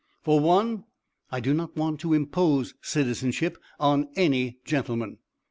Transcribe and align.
For 0.23 0.39
one, 0.39 0.85
I 1.31 1.39
do 1.39 1.53
not 1.53 1.75
want 1.77 1.99
to 1.99 2.15
impose 2.15 2.73
citizenship 2.81 3.55
on 3.79 4.07
any 4.15 4.57
gentlemen. 4.65 5.19